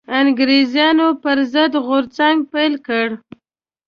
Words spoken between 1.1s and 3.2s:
پر ضد غورځنګ پيل کړ